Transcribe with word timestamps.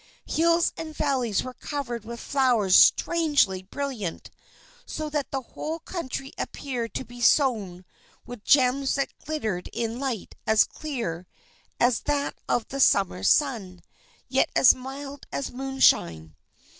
Hills 0.25 0.73
and 0.77 0.97
valleys 0.97 1.43
were 1.43 1.53
covered 1.53 2.05
with 2.05 2.19
flowers 2.19 2.75
strangely 2.75 3.61
brilliant, 3.61 4.31
so 4.83 5.11
that 5.11 5.29
the 5.29 5.41
whole 5.43 5.77
country 5.77 6.33
appeared 6.39 6.95
to 6.95 7.05
be 7.05 7.21
sown 7.21 7.85
with 8.25 8.43
gems 8.43 8.95
that 8.95 9.13
glittered 9.23 9.69
in 9.71 9.91
a 9.91 9.97
light 9.99 10.33
as 10.47 10.63
clear 10.63 11.27
as 11.79 11.99
that 11.99 12.33
of 12.49 12.67
the 12.69 12.79
Summer 12.79 13.21
sun, 13.21 13.83
yet 14.27 14.49
as 14.55 14.73
mild 14.73 15.27
as 15.31 15.51
moonshine. 15.51 16.35